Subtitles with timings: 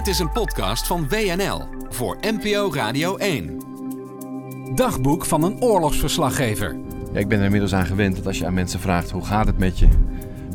[0.00, 3.60] Dit is een podcast van WNL voor NPO Radio 1.
[4.74, 6.76] Dagboek van een oorlogsverslaggever.
[7.12, 9.46] Ja, ik ben er inmiddels aan gewend dat als je aan mensen vraagt hoe gaat
[9.46, 9.88] het met je,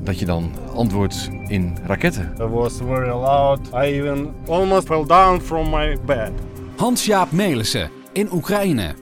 [0.01, 2.31] dat je dan antwoordt in raketten.
[2.31, 3.59] It was very loud.
[3.67, 6.31] I even almost fell down from my bed.
[6.75, 8.95] Hans-Jaap Melissen in Oekraïne.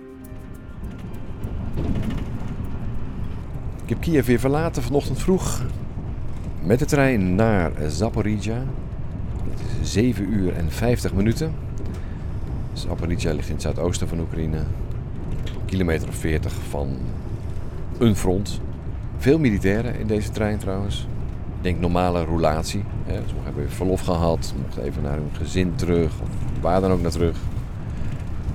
[3.83, 5.61] Ik heb Kiev weer verlaten vanochtend vroeg
[6.63, 8.63] met de trein naar Zaporizhia.
[9.49, 11.53] Het is 7 uur en 50 minuten.
[12.73, 14.59] Zaporizhia ligt in het zuidoosten van Oekraïne.
[15.65, 16.97] Kilometer of 40 van
[17.97, 18.59] een front.
[19.17, 21.07] Veel militairen in deze trein trouwens.
[21.57, 22.83] Ik denk normale roulatie.
[23.07, 26.29] Sommigen hebben verlof gehad, mochten even naar hun gezin terug of
[26.61, 27.37] waar dan ook naar terug.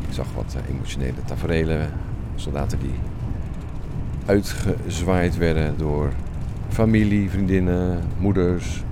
[0.08, 1.90] Ik zag wat eh, emotionele tafereelen.
[2.34, 2.94] Soldaten die
[4.26, 6.12] uitgezwaaid werden door
[6.68, 8.82] familie, vriendinnen, moeders,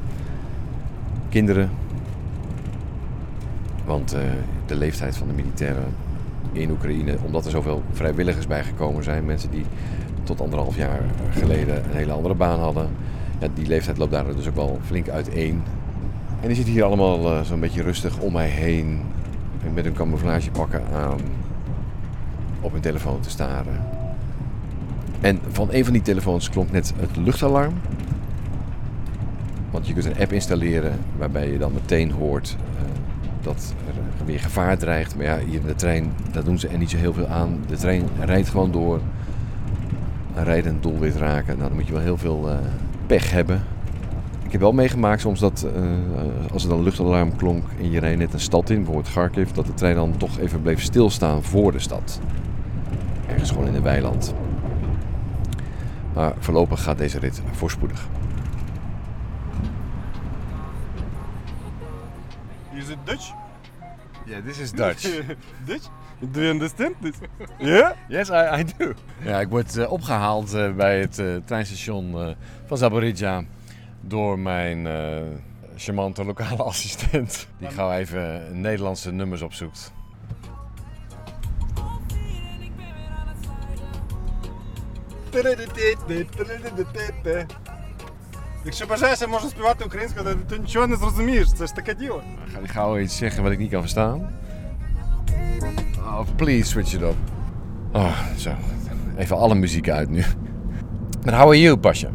[1.28, 1.70] kinderen.
[3.86, 4.20] Want eh,
[4.66, 5.94] de leeftijd van de militairen
[6.52, 9.64] in Oekraïne, omdat er zoveel vrijwilligers bijgekomen zijn, mensen die
[10.22, 12.88] tot anderhalf jaar geleden een hele andere baan hadden,
[13.40, 15.62] ja, die leeftijd loopt daar dus ook wel flink uiteen.
[16.40, 19.00] En die zitten hier allemaal eh, zo'n beetje rustig om mij heen,
[19.74, 21.20] met hun camouflagepakken aan,
[22.60, 23.84] op hun telefoon te staren.
[25.20, 27.74] En van een van die telefoons klonk net het luchtalarm.
[29.70, 32.82] Want je kunt een app installeren waarbij je dan meteen hoort eh,
[33.46, 33.74] dat
[34.18, 35.16] er weer gevaar dreigt.
[35.16, 37.64] Maar ja, hier in de trein, daar doen ze er niet zo heel veel aan.
[37.66, 39.00] De trein rijdt gewoon door.
[40.34, 41.56] Rijden en doelwit raken.
[41.56, 42.56] Nou, dan moet je wel heel veel eh,
[43.06, 43.62] pech hebben.
[44.44, 45.82] Ik heb wel meegemaakt soms dat eh,
[46.52, 49.50] als er dan een luchtalarm klonk en je reed net een stad in, bijvoorbeeld Kharkiv,
[49.50, 52.20] dat de trein dan toch even bleef stilstaan voor de stad.
[53.28, 54.34] Ergens gewoon in een weiland.
[56.14, 58.08] Maar voorlopig gaat deze rit voorspoedig.
[62.76, 63.32] Is it Dutch?
[64.26, 65.02] Ja, this is Dutch.
[65.66, 65.88] Dutch?
[66.20, 67.14] Do you understand this?
[67.58, 67.92] Yeah?
[68.08, 68.92] Yes, I, I do.
[69.24, 72.28] Ja, ik word eh, opgehaald eh, bij het eh, treinstation eh,
[72.66, 73.44] van Zaporizhia
[74.00, 75.22] door mijn eh,
[75.76, 77.46] charmante lokale assistent.
[77.58, 79.92] Die gauw even Nederlandse nummers opzoekt.
[88.65, 92.21] Якщо бажаєш, можу співати українською, але ти нічого не зрозумієш, це ж таке діло.
[92.25, 94.27] Dan gaat hij gauw iets zeggen wat ik niet kan verstaan.
[95.97, 97.15] Oh, please switch it up.
[97.93, 98.51] Oh, zo.
[99.17, 100.25] Even alle muziek uit nu.
[101.25, 102.09] But how are you, Pasha?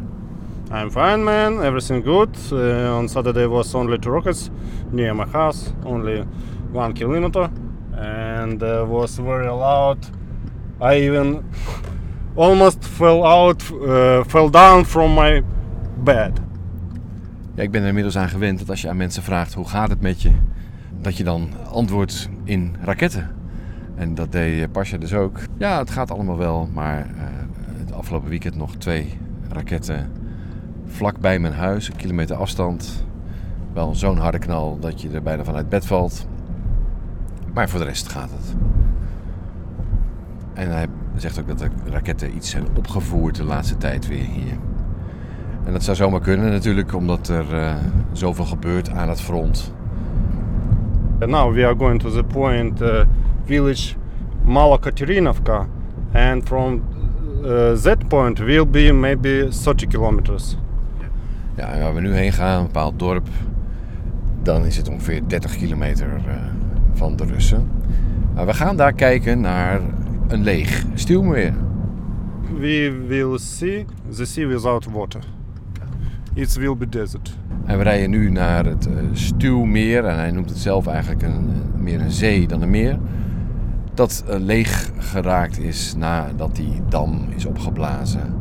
[0.70, 1.62] I'm fine, man.
[1.62, 2.36] Everything good.
[2.52, 4.50] Uh, on Saturday was only two rockets
[4.92, 6.24] near my house, only
[6.72, 7.50] one kilometer,
[7.92, 9.98] and uh, was very loud.
[10.80, 11.44] I even
[12.36, 15.42] almost fell out, uh, fell down from my
[17.55, 19.89] ja, ik ben er inmiddels aan gewend dat als je aan mensen vraagt hoe gaat
[19.89, 20.31] het met je,
[21.01, 23.29] dat je dan antwoordt in raketten.
[23.95, 25.39] En dat deed eh, Pasha dus ook.
[25.57, 27.23] Ja, het gaat allemaal wel, maar eh,
[27.79, 29.17] het afgelopen weekend nog twee
[29.49, 30.11] raketten
[30.85, 33.05] vlak bij mijn huis, een kilometer afstand.
[33.73, 36.27] Wel zo'n harde knal dat je er bijna vanuit bed valt.
[37.53, 38.55] Maar voor de rest gaat het.
[40.53, 44.57] En hij zegt ook dat de raketten iets zijn opgevoerd de laatste tijd weer hier.
[45.65, 47.75] En dat zou zomaar kunnen natuurlijk, omdat er eh,
[48.11, 49.73] zoveel gebeurt aan het front.
[51.19, 53.01] And now we are going to the point uh,
[53.45, 53.95] village
[54.43, 55.67] Malokaterinovka,
[56.13, 56.81] and from
[57.43, 60.57] uh, that point will be maybe 30 kilometers.
[61.55, 63.27] Ja, waar we nu heen gaan, een bepaald dorp,
[64.43, 66.35] dan is het ongeveer 30 kilometer eh,
[66.93, 67.69] van de Russen.
[68.33, 69.81] Maar we gaan daar kijken naar
[70.27, 71.53] een leeg stuwmeer.
[72.59, 73.85] We will see
[74.15, 75.21] the sea without water.
[76.33, 77.37] It will be desert.
[77.65, 80.05] En we rijden nu naar het eh, Stuwmeer.
[80.05, 82.99] En hij noemt het zelf eigenlijk een, een- meer een zee dan een meer.
[83.93, 88.33] Dat eh, leeg geraakt is nadat die dam is opgeblazen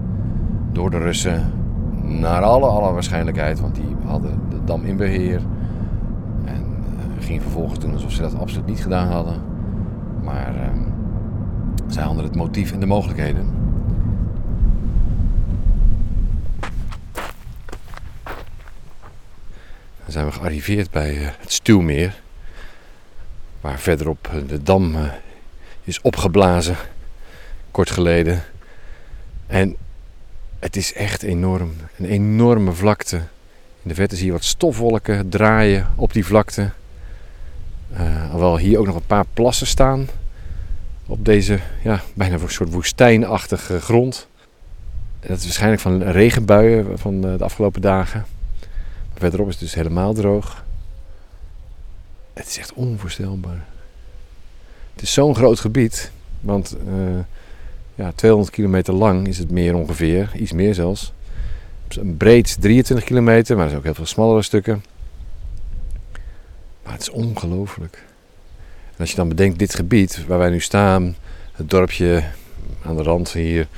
[0.72, 1.52] door de Russen.
[2.02, 5.40] Naar alle, alle waarschijnlijkheid, want die hadden de dam in beheer.
[6.44, 6.54] En
[7.18, 9.34] eh, gingen vervolgens doen alsof ze dat absoluut niet gedaan hadden.
[10.24, 10.68] Maar eh,
[11.86, 13.46] zij hadden het motief en de mogelijkheden.
[20.10, 22.20] Dan zijn we gearriveerd bij eh, het Stuwmeer.
[23.60, 25.02] Waar verderop de dam eh,
[25.84, 26.76] is opgeblazen.
[27.70, 28.42] Kort geleden.
[29.46, 29.76] En
[30.58, 31.72] het is echt enorm.
[31.98, 33.16] Een enorme vlakte.
[33.82, 36.70] In de verte zie je wat stofwolken draaien op die vlakte.
[37.92, 40.08] Eh alhoewel hier ook nog een paar plassen staan.
[41.06, 44.28] Op deze ja, bijna een soort woestijnachtige grond.
[45.20, 48.24] Dat is waarschijnlijk van regenbuien van de afgelopen dagen.
[49.20, 50.64] Verderop is het dus helemaal droog.
[52.32, 53.66] Het is echt onvoorstelbaar.
[54.92, 57.18] Het is zo'n groot gebied, want uh,
[57.94, 61.12] ja, 200 kilometer lang is het meer ongeveer, iets meer zelfs.
[62.16, 64.84] Breed 23 kilometer, maar er zijn ook heel veel smallere stukken.
[66.82, 68.04] Maar het is ongelooflijk.
[68.90, 71.16] En als je dan bedenkt, dit gebied waar wij nu staan,
[71.52, 72.24] het dorpje
[72.82, 73.68] aan de rand hier,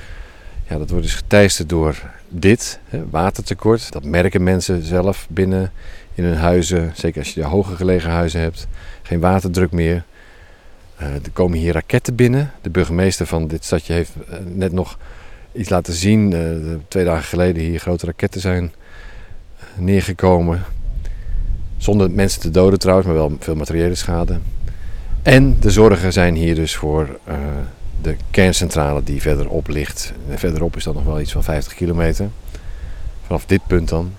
[0.67, 2.01] ja, dat wordt dus geteisterd door
[2.35, 3.91] dit, watertekort.
[3.91, 5.71] Dat merken mensen zelf binnen
[6.13, 8.67] in hun huizen, zeker als je hoger gelegen huizen hebt,
[9.01, 10.03] geen waterdruk meer.
[11.01, 12.51] Uh, er komen hier raketten binnen.
[12.61, 14.97] De burgemeester van dit stadje heeft uh, net nog
[15.51, 16.31] iets laten zien.
[16.31, 18.71] Uh, twee dagen geleden hier grote raketten zijn
[19.75, 20.63] neergekomen.
[21.77, 24.37] Zonder mensen te doden trouwens, maar wel veel materiële schade.
[25.21, 27.19] En de zorgen zijn hier dus voor
[28.03, 30.13] de kerncentrale die verderop ligt.
[30.35, 32.29] Verderop is dat nog wel iets van 50 kilometer.
[33.25, 34.13] Vanaf dit punt dan.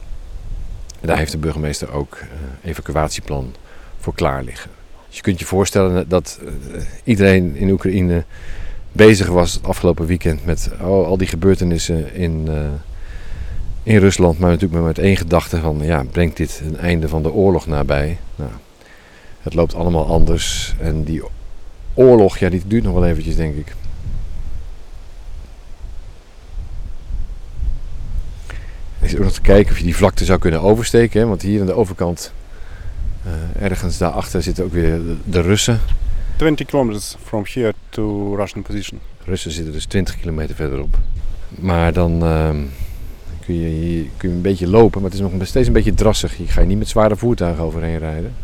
[1.01, 3.55] Daar heeft de burgemeester ook uh, evacuatieplan
[3.99, 4.71] voor klaar liggen.
[5.07, 6.51] Dus je kunt je voorstellen dat uh,
[7.05, 8.25] iedereen in Oekraïne
[8.93, 12.55] bezig was het afgelopen weekend met al die gebeurtenissen in, uh,
[13.83, 14.39] in Rusland.
[14.39, 18.19] Maar natuurlijk met één gedachte van ja, brengt dit een einde van de oorlog nabij?
[18.37, 18.51] Nou,
[19.43, 21.23] het loopt allemaal anders en die
[21.95, 23.75] oorlog, ja, die duurt nog wel eventjes, denk ik.
[29.15, 31.21] is ook nog te kijken of je die vlakte zou kunnen oversteken.
[31.21, 31.27] Hè?
[31.27, 32.33] Want hier aan de overkant,
[33.27, 35.81] uh, ergens daarachter, zitten ook weer de, de Russen.
[36.37, 39.01] 20 kilometers from here to Russian position.
[39.25, 40.99] Russen zitten dus 20 kilometer verderop.
[41.49, 42.49] Maar dan uh,
[43.45, 45.95] kun, je hier, kun je een beetje lopen, maar het is nog steeds een beetje
[45.95, 46.37] drassig.
[46.37, 48.35] Je ga je niet met zware voertuigen overheen rijden.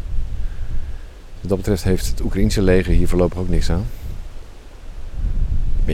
[1.41, 3.85] Wat dat betreft heeft het Oekraïnse leger hier voorlopig ook niks aan.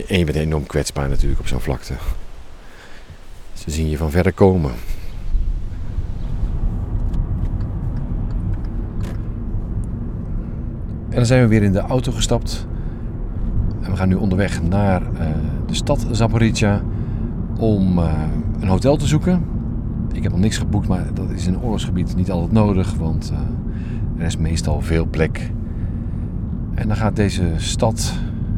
[0.07, 1.93] En je bent enorm kwetsbaar natuurlijk op zo'n vlakte.
[3.53, 4.71] Ze zien je van verder komen.
[11.09, 12.67] En dan zijn we weer in de auto gestapt.
[13.81, 15.19] En we gaan nu onderweg naar uh,
[15.65, 16.83] de stad Zaporizhia
[17.57, 18.23] om uh,
[18.59, 19.45] een hotel te zoeken.
[20.13, 23.31] Ik heb nog niks geboekt, maar dat is in een oorlogsgebied niet altijd nodig, want
[23.33, 23.39] uh,
[24.17, 25.51] er is meestal veel plek.
[26.75, 28.13] En dan gaat deze stad,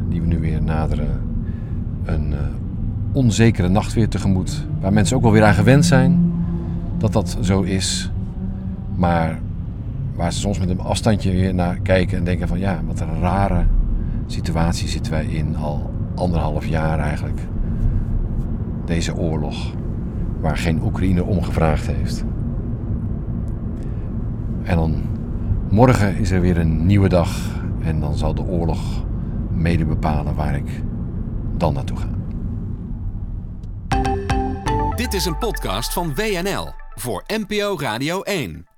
[0.09, 1.21] die we nu weer naderen,
[2.03, 2.33] een
[3.11, 4.67] onzekere nacht weer tegemoet.
[4.79, 6.31] Waar mensen ook wel weer aan gewend zijn
[6.97, 8.11] dat dat zo is.
[8.95, 9.39] Maar
[10.15, 13.19] waar ze soms met een afstandje weer naar kijken en denken van ja, wat een
[13.19, 13.65] rare
[14.25, 17.39] situatie zitten wij in al anderhalf jaar eigenlijk.
[18.85, 19.73] Deze oorlog
[20.41, 22.23] waar geen Oekraïne om gevraagd heeft.
[24.63, 24.93] En dan
[25.69, 28.79] morgen is er weer een nieuwe dag en dan zal de oorlog
[29.51, 30.81] mede bepalen waar ik
[31.57, 32.07] dan naartoe ga.
[34.95, 38.68] Dit is een podcast van WNL voor NPO Radio 1.